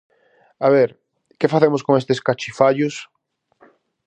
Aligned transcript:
A 0.65 0.67
ver, 0.75 0.89
que 1.39 1.51
facemos 1.53 1.81
con 1.85 1.93
estes 2.01 2.23
cachifallos? 2.27 2.95